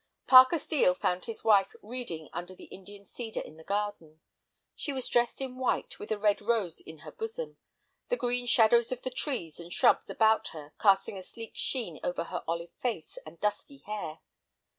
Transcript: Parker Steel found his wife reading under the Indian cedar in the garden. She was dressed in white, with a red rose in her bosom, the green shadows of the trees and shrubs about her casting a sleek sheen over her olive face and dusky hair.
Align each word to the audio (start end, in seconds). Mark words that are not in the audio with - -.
Parker 0.25 0.57
Steel 0.57 0.95
found 0.95 1.25
his 1.25 1.43
wife 1.43 1.75
reading 1.83 2.27
under 2.33 2.55
the 2.55 2.63
Indian 2.63 3.05
cedar 3.05 3.39
in 3.39 3.57
the 3.57 3.63
garden. 3.63 4.19
She 4.75 4.91
was 4.91 5.07
dressed 5.07 5.39
in 5.41 5.57
white, 5.59 5.99
with 5.99 6.11
a 6.11 6.17
red 6.17 6.41
rose 6.41 6.79
in 6.79 6.97
her 7.05 7.11
bosom, 7.11 7.57
the 8.09 8.17
green 8.17 8.47
shadows 8.47 8.91
of 8.91 9.03
the 9.03 9.11
trees 9.11 9.59
and 9.59 9.71
shrubs 9.71 10.09
about 10.09 10.47
her 10.57 10.73
casting 10.81 11.19
a 11.19 11.21
sleek 11.21 11.51
sheen 11.53 11.99
over 12.03 12.23
her 12.23 12.43
olive 12.47 12.71
face 12.79 13.19
and 13.27 13.39
dusky 13.39 13.83
hair. 13.85 14.21